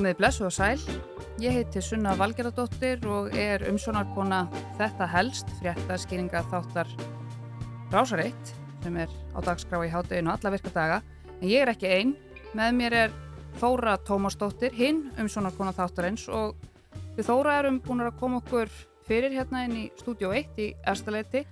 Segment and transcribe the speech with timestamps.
[0.00, 0.80] Komið blessu og sæl.
[1.44, 4.46] Ég heiti Sunna Valgeradóttir og er umsónarkona
[4.78, 6.88] Þetta helst, fréttaskýringa þáttar
[7.92, 11.02] Rásareitt sem er á dagskrá í hátteginu alla virka daga.
[11.42, 12.16] En ég er ekki einn.
[12.56, 13.14] Með mér er
[13.60, 16.56] Þóra Tómasdóttir, hinn umsónarkona þáttarins og
[17.18, 18.72] við Þóra erum búin að koma okkur
[19.04, 21.44] fyrir hérna inn í stúdjó 1 í Erstaleiti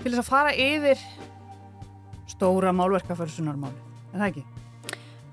[0.00, 1.08] til þess að fara yfir
[2.32, 3.90] stóra málverkafölsunarmáli.
[4.14, 4.63] Er það ekki?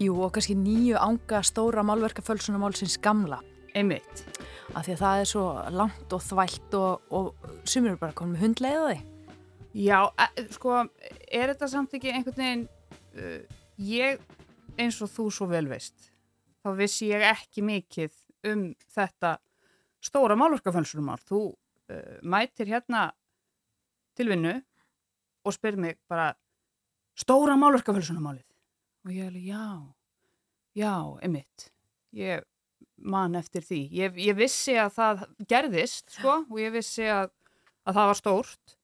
[0.02, 3.38] Jú, og kannski nýju ánga stóra málverkafölsunarmálsins gamla.
[3.78, 4.24] Einmitt.
[4.74, 5.44] Af því að það er svo
[5.78, 9.04] langt og þvælt og, og sumir eru bara komin með hundleiða þig.
[9.78, 10.80] Já, e, sko,
[11.30, 12.66] er þetta samt ekki einhvern veginn,
[13.14, 14.26] uh, ég
[14.82, 16.10] eins og þú svo vel veist,
[16.66, 18.18] þá vissi ég ekki mikið
[18.50, 19.36] um þetta
[20.02, 21.22] stóra málverkafölsunarmál.
[21.30, 23.12] Þú uh, mætir hérna
[24.18, 24.58] til vinnu
[25.46, 26.32] og spyr mig bara
[27.14, 28.48] stóra málverkafölsunarmálið
[29.06, 29.68] og ég hefði, já,
[30.78, 31.68] já, einmitt,
[32.16, 32.46] ég
[33.02, 33.82] man eftir því.
[33.98, 37.32] Ég, ég vissi að það gerðist, sko, og ég vissi að,
[37.88, 38.76] að það var stórt,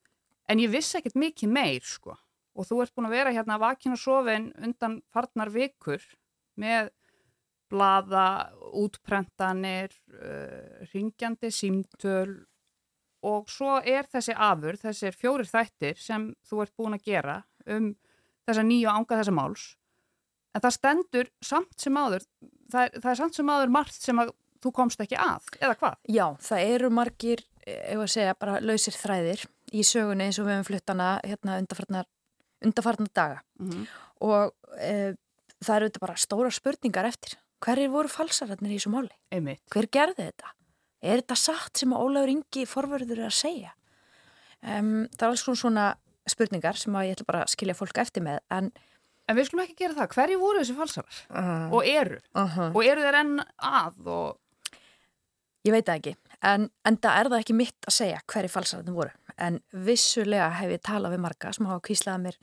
[0.50, 2.16] en ég vissi ekkert mikið meir, sko.
[2.58, 6.02] Og þú ert búin að vera hérna vakin og sofin undan farnar vikur
[6.58, 6.90] með
[7.70, 12.38] blada, útprentanir, uh, ringjandi símtöl
[13.28, 17.36] og svo er þessi afur, þessir fjórir þættir sem þú ert búin að gera
[17.68, 17.92] um
[18.48, 19.66] þessa nýju ánga þessa máls
[20.54, 22.24] en það stendur samt sem áður
[22.72, 24.32] það er, það er samt sem áður margt sem að
[24.62, 25.96] þú komst ekki að, eða hvað?
[26.10, 29.44] Já, það eru margir, ef að segja, bara lausir þræðir
[29.76, 32.08] í sögunni eins og við hefum fluttana hérna undarfarnar
[32.64, 33.84] undarfarnar daga mm -hmm.
[34.26, 35.14] og e,
[35.62, 37.38] það eru þetta bara stóra spurningar eftir.
[37.62, 39.14] Hverjir voru falsararnir í þessu máli?
[39.30, 39.62] Einmitt.
[39.70, 40.52] Hver gerði þetta?
[41.02, 43.72] Er þetta satt sem að Ólaur Ingi forverður er að segja?
[44.62, 48.22] Um, það er alls svona spurningar sem að ég ætla bara að skilja fólk eftir
[48.22, 48.72] með en
[49.28, 50.14] En við skulum ekki gera það.
[50.16, 51.22] Hverju voru þessi falsarar?
[51.28, 51.72] Uh -huh.
[51.76, 52.20] Og eru?
[52.34, 52.70] Uh -huh.
[52.74, 54.06] Og eru þeir enn að?
[54.06, 54.38] Og...
[55.64, 56.16] Ég veit það ekki.
[56.42, 59.10] En enda er það ekki mitt að segja hverju falsararnir voru.
[59.38, 62.38] En vissulega hef ég talað við marga sem hafa kvíslaðið mér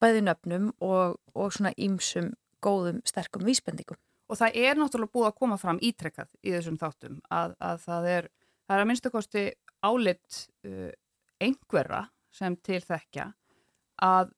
[0.00, 2.34] bæði nöfnum og, og svona ímsum
[2.64, 3.96] góðum, sterkum vísbendingum.
[4.28, 8.08] Og það er náttúrulega búið að koma fram ítrekkað í þessum þáttum að, að það
[8.12, 8.28] er,
[8.66, 9.44] það er að minnstakosti
[9.86, 10.90] álitt uh,
[11.40, 12.02] einhverra
[12.34, 13.30] sem til þekkja
[14.02, 14.32] að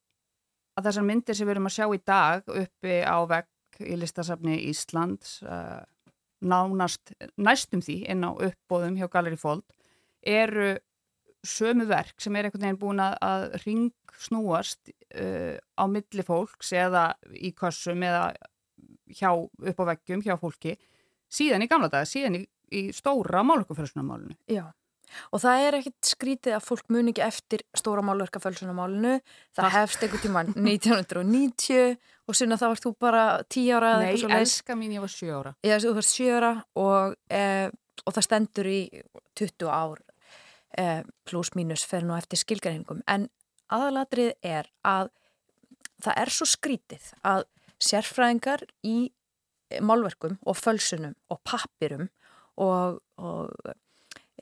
[0.78, 4.58] að þessar myndir sem við erum að sjá í dag uppi á vegg í listasafni
[4.70, 5.82] Íslands uh,
[6.38, 9.66] nánast, næstum því inn á uppbóðum hjá Galeri Fold
[10.22, 10.76] eru
[11.46, 17.12] sömu verk sem er einhvern veginn búin að ring snúast uh, á milli fólks eða
[17.34, 18.32] í kossum eða
[19.14, 20.76] hjá, upp á veggjum hjá fólki
[21.30, 22.42] síðan í gamla daga, síðan í,
[22.74, 24.36] í stóra málökufjölsunarmálunu.
[24.50, 24.66] Já.
[25.32, 29.18] Og það er ekkit skrítið að fólk muni ekki eftir stóra málverka fölsunamálinu.
[29.56, 31.96] Það hefst einhvern tíman 1990
[32.28, 33.92] og sinna þá varst þú bara 10 ára.
[34.04, 35.54] Nei, elska mín, ég var 7 ára.
[35.66, 37.42] Já, þú varst 7 ára og, e,
[38.04, 38.80] og það stendur í
[39.40, 40.02] 20 ár
[40.76, 40.88] e,
[41.28, 43.04] pluss mínus fyrir nú eftir skilgarhengum.
[43.08, 43.28] En
[43.72, 45.12] aðalatrið er að
[46.04, 47.46] það er svo skrítið að
[47.82, 49.10] sérfræðingar í
[49.84, 52.08] málverkum og fölsunum og pappirum
[52.58, 53.52] og, og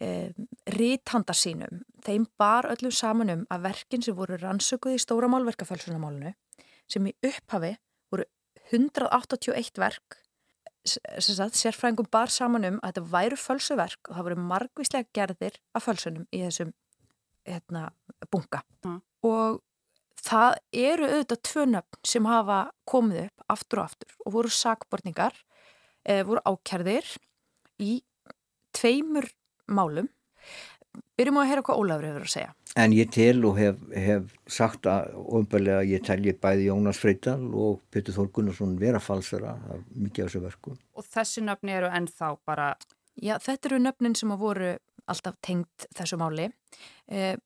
[0.00, 0.32] e,
[0.76, 6.34] ríthandar sínum, þeim bar öllum saman um að verkin sem voru rannsökuð í stóra málverkafölsunamálunu
[6.90, 7.74] sem í upphafi
[8.12, 8.26] voru
[8.70, 10.20] 181 verk
[10.86, 15.86] sagt, sérfræðingum bar saman um að þetta væru fölsuverk og það voru margvíslega gerðir af
[15.86, 16.72] fölsunum í þessum
[17.46, 17.88] hérna,
[18.30, 19.00] bunga mm.
[19.26, 19.60] og
[20.26, 25.34] það eru auðvitað tvö nöfn sem hafa komið upp aftur og aftur og voru sakborningar,
[26.06, 27.10] e, voru ákjærðir
[27.82, 27.98] í
[28.76, 29.28] tveimur
[29.68, 30.08] málum.
[31.16, 32.52] Byrjum að heyra hvað Ólafur hefur að segja.
[32.76, 37.80] En ég tel og hef, hef sagt að ofnbælega ég telji bæði Jónas Freytal og
[37.92, 40.74] Petur Þórgunnarsson vera falsara af mikið af þessu verku.
[40.96, 42.74] Og þessi nöfni eru ennþá bara...
[43.16, 44.74] Já, þetta eru nöfnin sem að voru
[45.08, 46.50] alltaf tengt þessu máli.
[47.08, 47.36] Eh,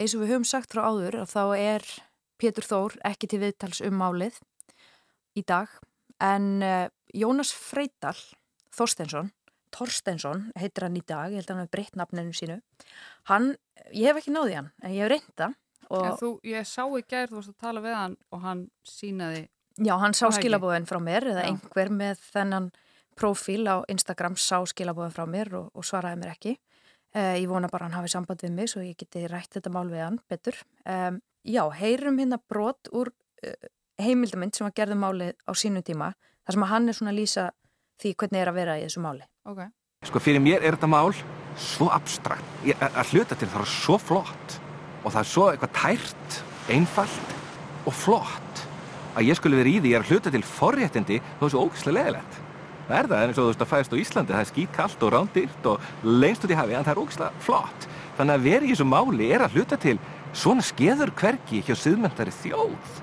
[0.00, 1.88] eins og við höfum sagt frá áður að þá er
[2.40, 4.40] Petur Þór ekki til viðtals um málið
[5.38, 5.70] í dag
[6.22, 8.16] en eh, Jónas Freytal
[8.72, 9.30] Þorstensson
[9.72, 12.58] Torstensson heitir hann í dag, ég held að hann hefur breytt nafninu sínu.
[13.30, 13.52] Hann,
[13.90, 15.52] ég hef ekki náði hann, en ég hef reynda.
[16.48, 19.46] Ég sá í gerð, þú varst að tala við hann og hann sínaði...
[19.80, 21.48] Já, hann sá skilabóðin frá mér eða Já.
[21.48, 22.68] einhver með þennan
[23.16, 26.56] profíl á Instagram sá skilabóðin frá mér og, og svaraði mér ekki.
[27.12, 29.88] Uh, ég vona bara hann hafi samband við mig svo ég geti rætt þetta mál
[29.90, 30.56] við hann betur.
[30.88, 33.68] Um, já, heyrum hérna brot úr uh,
[34.00, 36.12] heimildamind sem að gerði málið á sínu tíma
[36.46, 37.50] þar sem að hann er svona lýsa
[38.02, 39.24] því hvernig er að vera í þessu máli.
[39.48, 39.70] Okay.
[40.08, 41.14] Sko fyrir mér er þetta mál
[41.60, 44.56] svo abstrakt, ég, að hluta til það er svo flott
[45.02, 46.38] og það er svo eitthvað tært,
[46.72, 47.34] einfalt
[47.86, 48.62] og flott
[49.12, 52.38] að ég skulle verið í því að hluta til forréttindi þó þessu ógæslega leðilegt.
[52.88, 55.04] Það er það, en eins og þú veist að fæðist á Íslandi, það er skítkallt
[55.06, 55.90] og rándyrt og
[56.22, 57.86] lengst út í hafi, en það er ógislega flott.
[58.18, 59.94] Þannig að verið í þessu máli er að hluta til
[60.32, 62.96] svona skeður hverki hjá siðmyndari þjóð.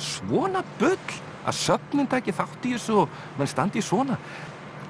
[0.00, 4.18] Svona bull að sögnin taki þátt í þessu og mann standi í svona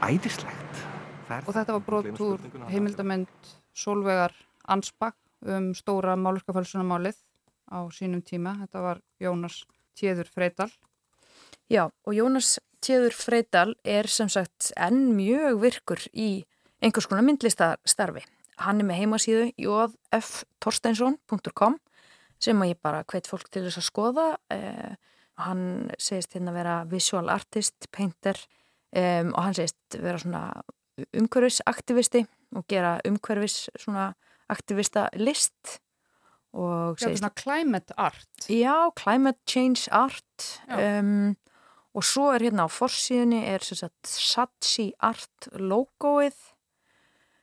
[0.02, 0.85] æðislegt.
[1.47, 2.41] Og þetta var brot úr
[2.73, 4.35] heimildamend Solvegar
[4.70, 7.19] Ansbakk um stóra málurkafælsunamálið
[7.70, 8.56] á sínum tíma.
[8.64, 9.62] Þetta var Jónas
[9.94, 10.70] Tjeður Freydal.
[11.70, 16.44] Já, og Jónas Tjeður Freydal er sem sagt enn mjög virkur í
[16.82, 18.25] einhvers konar myndlistastarfi.
[18.61, 21.75] Hann er með heimasíðu jóðftorsteinsson.com
[22.41, 24.26] sem að ég bara hvet fólk til þess að skoða.
[24.53, 24.93] Eh,
[25.47, 28.39] hann segist hérna vera visual artist, painter
[28.97, 30.45] um, og hann segist vera svona
[31.17, 32.25] umhverfisaktivisti
[32.59, 34.11] og gera umhverfis svona
[34.51, 35.79] aktivista list
[36.53, 37.23] og Já, segist...
[37.23, 38.49] svona climate art.
[38.51, 41.37] Já, climate change art um,
[41.95, 46.39] og svo er hérna á forsíðunni er Satsi Art logoið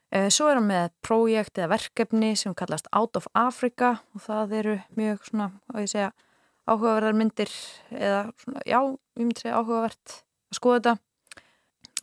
[0.08, 4.54] Eh, svo er hann með prójekt eða verkefni sem kallast Out of Africa og það
[4.62, 6.12] eru mjög svona, hvað ég segja,
[6.68, 7.52] áhugaverðar myndir
[7.96, 8.80] eða svona, já,
[9.18, 10.16] ég myndi segja áhugavert
[10.52, 10.96] að skoða þetta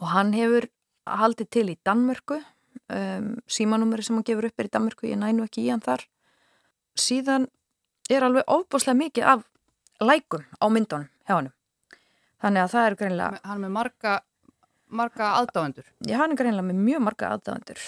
[0.00, 0.68] og hann hefur
[1.04, 2.40] haldið til í Danmörku,
[2.88, 6.06] um, símanúmeri sem hann gefur upp er í Danmörku, ég nænu ekki í hann þar.
[6.98, 7.48] Síðan
[8.12, 9.44] er alveg ofbúslega mikið af
[10.02, 11.52] lækum á myndunum hjá hann.
[12.44, 13.42] Þannig að það er greinlega...
[13.44, 14.14] Hann er með marga
[14.94, 15.86] marga aðdáendur?
[16.06, 17.82] Já, hann er greinlega með mjög marga aðdáendur.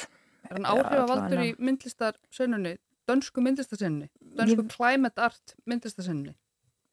[0.46, 2.76] Er hann áhrifavaldur í myndlistarsennunni,
[3.08, 4.72] dönsku myndlistarsennunni, dönsku ég...
[4.72, 6.36] climate art myndlistarsennunni?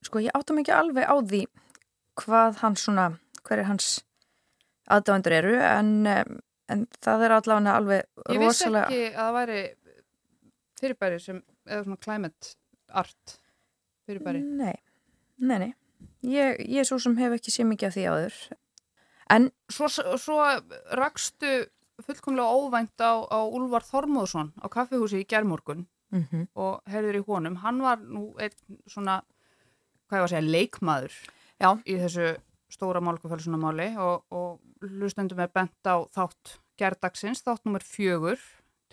[0.04, 1.44] Sko, ég áttum ekki alveg á því
[2.20, 3.06] hvað hans svona,
[3.44, 3.92] hver er hans
[4.92, 5.94] aðdáendur eru, en,
[6.70, 8.34] en það er allavega alveg rosalega...
[8.36, 9.62] Ég vissi ekki að það væri
[10.82, 11.40] fyrirbæri sem,
[11.70, 12.54] eða svona climate
[13.04, 13.38] art
[14.08, 14.44] fyrirbæri.
[14.44, 14.76] Nei,
[15.40, 15.72] nei, nei.
[16.28, 18.38] Ég, ég svo sem hef ekki sé mikið af því áður
[19.32, 19.88] En svo,
[20.20, 20.40] svo
[21.00, 21.54] rakstu
[22.04, 26.48] fullkomlega óvænt á, á Úlvar Þormóðsson á kaffihúsi í gerðmorgun mm -hmm.
[26.54, 27.56] og herður í honum.
[27.64, 29.22] Hann var nú einn svona,
[30.14, 31.20] hvað ég var að segja, leikmaður
[31.64, 31.70] Já.
[31.84, 32.32] í þessu
[32.74, 38.42] stóra málkufælsunamáli og, og hlustendum er bent á þátt gerðdagsins, þátt nummer fjögur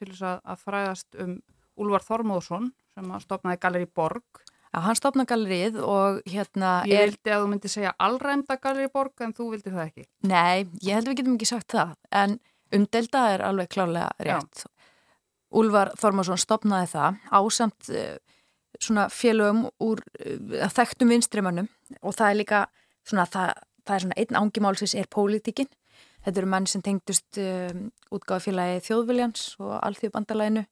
[0.01, 1.41] til þess að, að fræðast um
[1.81, 7.45] Úlvar Þormóðsson sem stopnaði Galeri Borg að hann stopna gallerið og hérna Ég vildi að
[7.45, 11.13] þú myndi segja allræmda galleri borg en þú vildi það ekki Nei, ég held að
[11.13, 12.37] við getum ekki sagt það en
[12.77, 14.69] umdelda er alveg klálega rétt Já.
[15.61, 18.15] Úlvar Þormarsson stopnaði það ásamt uh,
[18.79, 21.69] svona félögum úr uh, þekktum vinstrimannum
[22.01, 22.65] og það er líka
[23.09, 23.55] svona það,
[23.87, 25.71] það er svona einn ángimálsins er pólitíkin.
[26.21, 27.73] Þetta eru menn sem tengdust uh,
[28.13, 30.67] útgáðafélagi þjóðviljans og alþjóðbandalæinu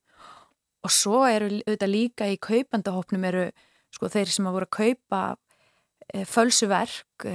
[0.84, 3.48] og svo eru auðvitað líka í kaupandahopnum eru
[3.94, 5.20] sko þeir sem að voru að kaupa
[6.12, 7.34] e, fölsuverk e,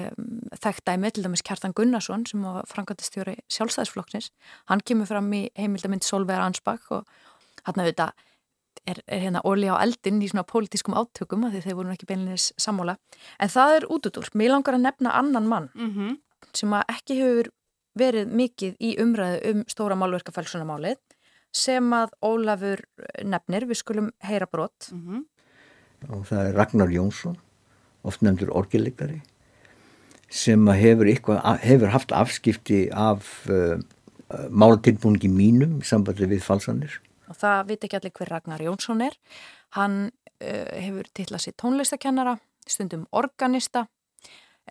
[0.62, 4.31] þekkt æmi, til dæmis Kjartan Gunnarsson sem var frangatistjóri sjálfstæðisflokksins.
[4.71, 7.10] Hann kemur fram í heimildamind Solveig Ansbach og
[7.65, 8.13] hann auðvitað
[8.88, 12.51] er, er hérna óli á eldin í svona pólitískum átökum að þeir voru ekki beinleginis
[12.57, 12.97] sammála.
[13.39, 16.18] En það er út út úr, mér langar að nefna annan mann mm -hmm.
[16.53, 17.51] sem að ekki hefur
[17.95, 20.97] verið mikið í umræðu um stóra málverkafælsunamálið
[21.53, 22.81] sem að Ólafur
[23.24, 24.89] nefnir, við skulum heyra brot.
[24.91, 25.24] Mm -hmm
[26.12, 27.38] og það er Ragnar Jónsson
[28.03, 29.22] oft nefndur orgelleikari
[30.34, 33.77] sem hefur, eitthvað, hefur haft afskipti af uh,
[34.50, 36.96] málatilbúningi mínum í sambandi við falsanir.
[37.33, 39.17] Og það veit ekki allir hver Ragnar Jónsson er.
[39.77, 42.37] Hann uh, hefur tillað sér tónlistakennara,
[42.69, 43.87] stundum organista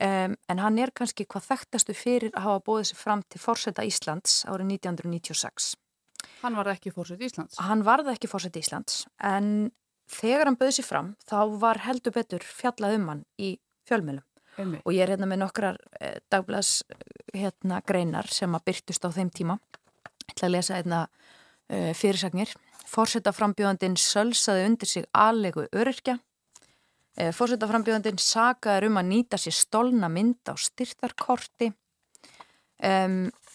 [0.00, 3.85] um, en hann er kannski hvað þekktastu fyrir að hafa bóðið sér fram til fórseta
[3.87, 5.73] Íslands árið 1996.
[6.42, 7.59] Hann varði ekki fórsett Íslands?
[7.61, 9.73] Hann varði ekki fórsett Íslands en
[10.12, 13.57] þegar hann bauði sér fram þá var heldur betur fjallað um hann í
[13.88, 14.25] fjölmjölum
[14.85, 16.83] og ég er hérna með nokkrar eh, dagblads
[17.33, 21.31] hérna, greinar sem að byrtust á þeim tíma ég ætla að lesa hérna eh,
[21.69, 22.50] fyrirsagnir.
[22.88, 26.19] Fórsetta frambjóðandin sölsaði undir sig aðlegu öryrkja.
[27.16, 31.73] Eh, Fórsetta frambjóðandin sagaður um að nýta sér stolna mynd á styrtarkorti.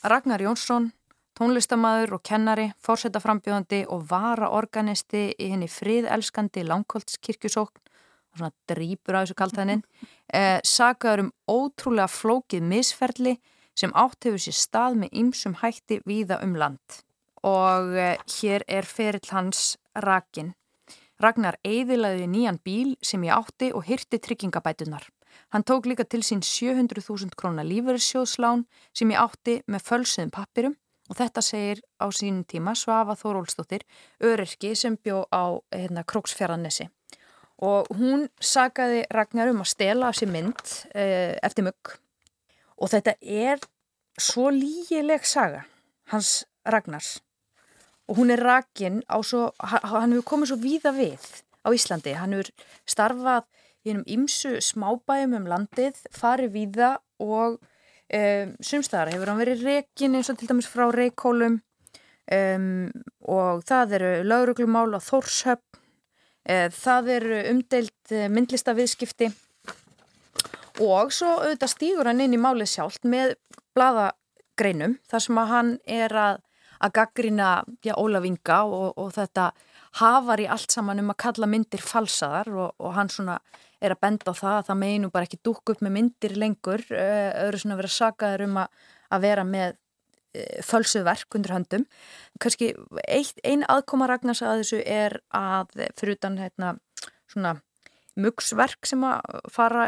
[0.07, 0.91] Ragnar Jónsson
[1.37, 7.83] Tónlistamæður og kennari, fórsetaframbjóðandi og varaorganisti í henni friðelskandi langkoltskirkjusókn,
[8.33, 9.83] svona drýpur á þessu kaltæðinin,
[10.33, 13.35] eh, sagaður um ótrúlega flókið misferli
[13.75, 17.03] sem átt hefur sér stað með ymsum hætti víða um land.
[17.47, 20.53] Og eh, hér er ferill hans Rakin.
[21.23, 25.07] Ragnar eiðilaði nýjan bíl sem ég átti og hyrti tryggingabætunar.
[25.53, 30.75] Hann tók líka til sín 700.000 krónar lífverðsjóðslán sem ég átti með fölsuðum pappirum
[31.07, 33.85] Og þetta segir á sínum tíma Svafa Þórólsdóttir,
[34.23, 36.89] öryrki sem bjó á hérna, Króksfjaranessi.
[37.63, 41.95] Og hún sagaði Ragnar um að stela af sér mynd eh, eftir mugg.
[42.77, 43.63] Og þetta er
[44.19, 45.63] svo lígileg saga
[46.11, 47.17] hans Ragnars
[48.07, 51.23] og hún er rakin á svo, hann hefur komið svo víða við
[51.63, 52.51] á Íslandi, hann hefur
[52.87, 53.47] starfað
[53.83, 56.91] í einum ymsu smábæjum um landið, farið víða
[57.23, 61.59] og um, sumstaðar hefur hann verið rekin eins og til dæmis frá reikólum
[62.31, 62.69] um,
[63.27, 65.81] og það eru lauruglumál á Þórshöfn,
[66.47, 69.31] um, það eru umdeilt eh, myndlistaviðskipti
[70.83, 73.35] og svo auðvitað stýgur hann inn í málið sjálft með
[73.77, 76.43] bladagreinum þar sem að hann er að,
[76.83, 77.49] að gaggrina
[77.97, 79.51] Ólaf Inga og, og þetta
[80.01, 83.39] hafar í allt saman um að kalla myndir falsaðar og, og hann svona
[83.81, 86.83] er að benda á það að það meginu bara ekki dúk upp með myndir lengur,
[86.89, 88.81] öðru svona verið að saka þeir um að,
[89.13, 89.75] að vera með
[90.33, 91.85] eh, fölsuverk undir höndum.
[92.41, 92.73] Kanski
[93.05, 96.75] einn aðkoma Ragnars að þessu er að fyrir utan hérna,
[97.29, 97.57] svona
[98.17, 99.87] mugsverk sem að fara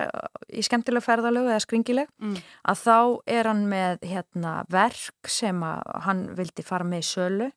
[0.50, 2.36] í skemmtileg ferðalögu eða skringileg mm.
[2.72, 2.98] að þá
[3.38, 7.50] er hann með hérna, verk sem að hann vildi fara með í sölu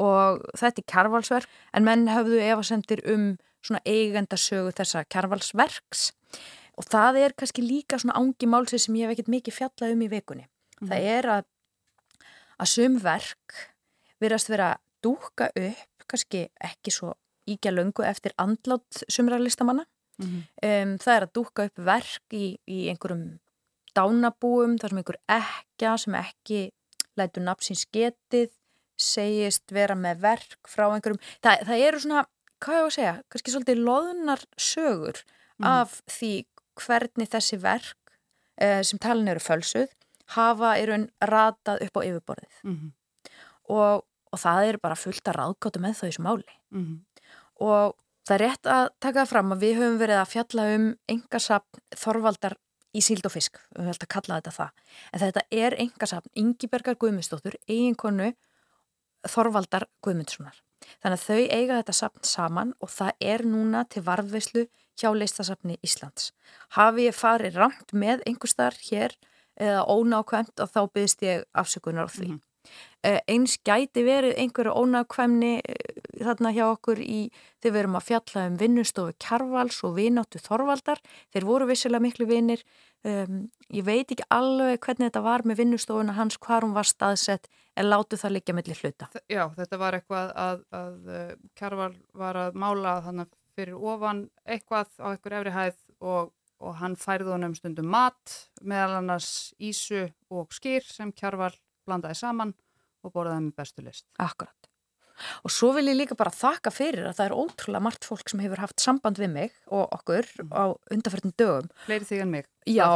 [0.00, 6.08] og þetta er kærvalsverk en menn höfðu efasendir um svona eigendasögu þessa kærvalsverks
[6.74, 10.02] og það er kannski líka svona ángi málsið sem ég hef ekkert mikið fjallað um
[10.02, 10.46] í vikunni.
[10.80, 10.88] Mm.
[10.90, 11.50] Það er að
[12.60, 13.58] að sumverk
[14.22, 17.14] verðast vera að dúka upp kannski ekki svo
[17.50, 19.84] íkja löngu eftir andlátt sumrarlistamanna.
[20.18, 20.42] Mm -hmm.
[20.70, 23.40] um, það er að dúka upp verk í, í einhverjum
[23.94, 26.60] dánabúum þar sem einhver ekka sem ekki
[27.18, 28.50] lætu napsins getið
[28.98, 32.24] segist vera með verk frá einhverjum, það, það eru svona
[32.64, 35.20] hvað ég á að segja, kannski svolítið loðunar sögur
[35.58, 35.66] mm.
[35.68, 36.32] af því
[36.84, 38.14] hvernig þessi verk
[38.60, 39.90] eh, sem talin eru fölsuð
[40.34, 42.92] hafa í raun ratað upp á yfirborðið mm -hmm.
[43.76, 46.98] og, og það er bara fullt að ráðgóta með þau máli mm -hmm.
[47.66, 51.82] og það er rétt að taka fram að við höfum verið að fjalla um engasapn
[51.96, 52.58] Þorvaldar
[52.94, 54.70] í síld og fisk, við höfum alltaf kallað þetta það
[55.12, 58.32] en þetta er engasapn Ingibergar Guðmundsdóttur, eiginkonu
[59.28, 60.60] Þorvaldar Guðmundssonar.
[61.00, 64.66] Þannig að þau eiga þetta sapn saman og það er núna til varðveislu
[65.00, 66.32] hjá leistasapni Íslands.
[66.76, 69.14] Hafi ég farið rangt með einhver starf hér
[69.60, 72.28] eða ónákvæmt og þá byggðist ég afsökunar á því.
[72.28, 73.20] Mm -hmm.
[73.28, 77.20] Eins gæti verið einhverju ónákvæmni eh, þarna hjá okkur í
[77.62, 81.02] þegar við erum að fjalla um vinnustofu Kjarvals og vináttu Þorvaldar.
[81.34, 82.64] Þeir voru vissilega miklu vinir
[83.04, 87.50] Um, ég veit ekki alveg hvernig þetta var með vinnustofuna hans, hvar hún var staðsett
[87.76, 89.10] en látu það liggja mellir hluta.
[89.28, 94.96] Já, þetta var eitthvað að, að, uh, Kjarval var að mála þannig fyrir ofan eitthvað
[95.04, 96.32] á einhver efri hæð og,
[96.64, 99.30] og hann færði honum stundum mat meðal annars
[99.60, 101.52] ísu og skýr sem Kjarval
[101.84, 102.56] blandaði saman
[103.04, 104.08] og borðaði með bestu list.
[104.16, 104.63] Akkurat.
[105.46, 108.42] Og svo vil ég líka bara þakka fyrir að það er ótrúlega margt fólk sem
[108.42, 110.52] hefur haft samband við mig og okkur mm.
[110.54, 111.70] á undarferðin dögum.
[111.86, 112.48] Fleiri þig en mig.
[112.66, 112.88] Já,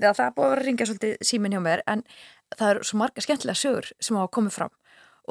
[0.00, 2.04] það, er búin að vera að ringja svolítið símin hjá mér en
[2.54, 4.74] það er svo marga skemmtilega sögur sem hafa komið fram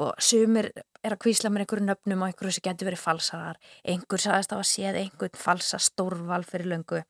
[0.02, 0.70] og sumir
[1.04, 3.60] er að kvísla með einhverju nöfnum og einhverju sem getur verið falsarar.
[3.86, 7.02] Einhver sagðist að séð einhvern falsa stórval fyrir löngu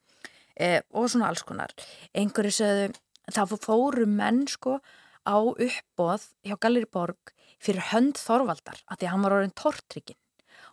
[0.58, 1.72] eh, og svona alls konar.
[2.12, 2.90] Einhverju sögðu,
[3.32, 4.80] það fóru menn sko
[5.24, 10.20] á uppbóð hjá Galleri Borg fyrir hönd Þorvaldar að því að hann var orðin tortryggin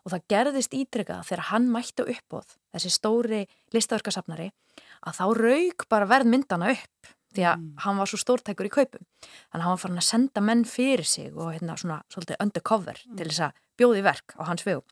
[0.02, 3.42] og það gerðist ídryggað þegar hann mætti uppbóð, þessi stóri
[3.76, 4.50] listaverkasafnari,
[5.06, 7.68] að þá raug bara verð myndana upp því að mm.
[7.86, 11.08] hann var svo stórtækur í kaupum þannig að hann var farin að senda menn fyrir
[11.08, 13.20] sig og hérna svona svolítið undercover mm.
[13.20, 14.84] til þess að bjóði verk á hans vegu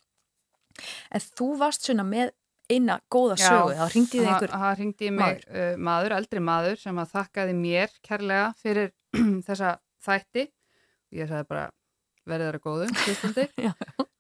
[1.12, 2.32] en þú varst svona með
[2.70, 5.44] eina góða sögu, þá ringdi þið einhver það ringdi mig maður.
[5.50, 8.92] Uh, maður, eldri maður sem að þakkaði mér kærlega fyrir
[9.48, 10.46] þessa þætti.
[11.18, 11.68] Ég sagði bara
[12.30, 12.88] verið þeirra góðu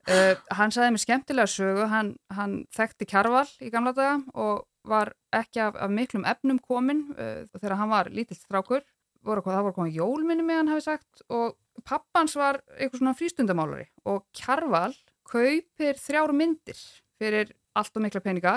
[0.09, 5.11] uh, hann sagði mér skemmtilega sögu hann, hann þekkti kjarval í gamla daga og var
[5.35, 8.85] ekki af, af miklum efnum komin uh, þegar hann var lítill strákur.
[9.27, 13.89] Voru, það voru komið jólminni með hann hafi sagt og pappans var eitthvað svona frístundamálari
[14.07, 14.93] og kjarval
[15.27, 16.79] kaupir þrjár myndir
[17.19, 18.55] fyrir allt og mikla peninga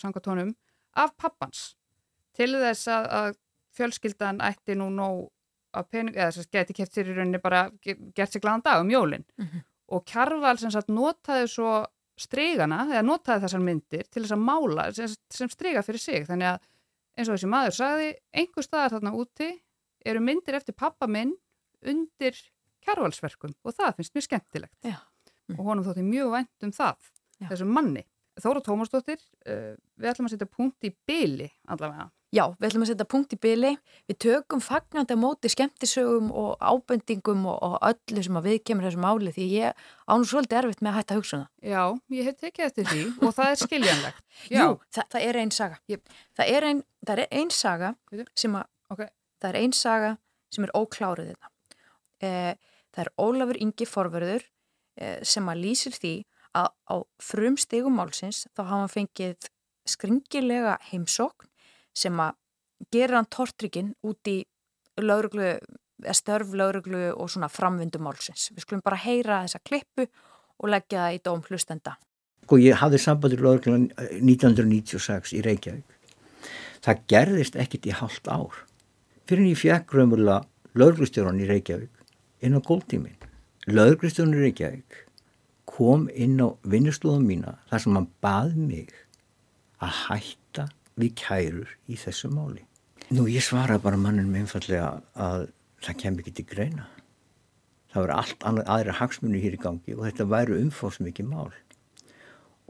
[0.00, 0.54] sangatónum
[0.96, 1.72] af pappans.
[2.36, 3.38] Til þess að, að
[3.76, 5.28] fjölskyldan ætti nú nóg
[5.76, 8.82] að pening, eða þess að geti kæft sér í rauninni bara gert sér gladan dag
[8.82, 9.62] um jólinn mm -hmm.
[9.96, 14.92] og Kjarval sem sagt notaði svo strigana, eða notaði þessar myndir til þess að mála
[14.92, 16.58] sem, sem striga fyrir sig, þannig að
[17.16, 19.62] eins og þessi maður sagði, einhver staðar þarna úti
[20.04, 21.34] eru myndir eftir pappa minn
[21.82, 22.36] undir
[22.82, 24.76] Kjarvalsverkum og það finnst mjög skemmtilegt.
[25.48, 25.58] Mm.
[25.58, 27.10] og honum þótti mjög vænt um það
[27.42, 27.50] Já.
[27.52, 28.06] þessum manni.
[28.40, 32.88] Þóra Tómasdóttir, uh, við ætlum að setja punkt í byli allavega Já, við ætlum að
[32.88, 33.70] setja punkt í byli.
[34.08, 38.86] Við tökum fagnandi á móti skemmtisögum og ábendingum og, og öllu sem að við kemur
[38.88, 41.44] þessum áli því ég ánum svolítið erfitt með að hætta að hugsa um.
[41.60, 41.82] Já,
[42.16, 44.24] ég hef tekið eftir því og það er skiljanlegt.
[44.56, 45.78] Jú, það, það er einn saga.
[45.92, 46.16] Yep.
[46.40, 46.82] Það er einn
[47.42, 47.92] ein saga
[48.32, 49.12] sem að, okay.
[49.42, 50.14] það er einn saga
[50.56, 51.52] sem er óklárið þetta.
[52.16, 52.32] E,
[52.96, 54.48] það er Ólafur Ingi Forverður
[54.96, 56.14] e, sem að lýsir því
[56.56, 59.50] að á frum stegum málsins þá hafa hann fengið
[59.88, 61.48] skringilega heimsókn
[61.96, 62.36] sem að
[62.92, 64.42] gera hann tortrykinn út í
[65.00, 65.56] lauruglu,
[66.12, 68.50] störf lauruglu og svona framvindu málsins.
[68.52, 70.06] Við skulum bara heyra þessa klippu
[70.62, 71.96] og leggja það í dóm hlustenda.
[72.42, 75.98] Sko ég hafði sambandur lauruglan 1996 í Reykjavík.
[76.82, 78.64] Það gerðist ekkit í halvt ár.
[79.30, 80.42] Fyrir en ég fekk raunverulega
[80.74, 82.02] lauruglustjóran í Reykjavík
[82.42, 83.16] inn á góldtímin.
[83.70, 84.98] Lauruglustjóran í Reykjavík
[85.68, 88.92] kom inn á vinnustofum mína þar sem hann bað mig
[89.82, 92.64] að hætta við kærur í þessu máli.
[93.12, 95.48] Nú ég svara bara mannum einfallega að
[95.82, 96.86] það kem ekki til greina.
[97.92, 101.50] Það verður allt aðra hagsmunni hér í gangi og þetta væru umfóðsmikið mál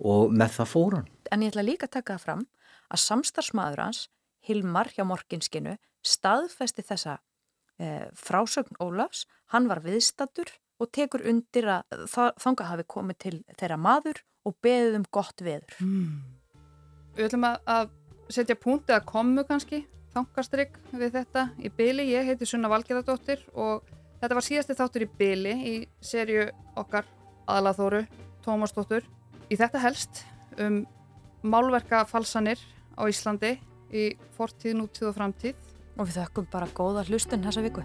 [0.03, 1.11] og með það fóran.
[1.31, 2.47] En ég ætla líka að taka það fram
[2.93, 4.07] að samstarfsmaður hans,
[4.43, 7.21] Hilmar hjá Morkinskinu, staðfesti þessa
[7.79, 10.51] e, frásögn Ólafs, hann var viðstatur
[10.83, 12.07] og tekur undir að
[12.43, 15.77] þanga hafi komið til þeirra maður og beðið um gott veður.
[15.79, 16.23] Mm.
[17.17, 17.91] Við ætlum að
[18.33, 19.83] setja punktið að komu kannski,
[20.15, 22.09] þangastrygg við þetta í byli.
[22.11, 23.89] Ég heiti Sunna Valgerðardóttir og
[24.21, 25.75] þetta var síðasti þáttur í byli í
[26.05, 26.49] serju
[26.81, 27.09] okkar
[27.51, 28.05] aðlaþóru
[28.43, 29.07] Tómasdóttur.
[29.53, 30.25] Í þetta helst
[30.63, 30.83] um
[31.47, 32.61] málverkafalsanir
[32.99, 33.55] á Íslandi
[33.93, 35.69] í fortíð, nútíð og framtíð.
[36.01, 37.85] Og við þökkum bara góða hlustun þessa viku.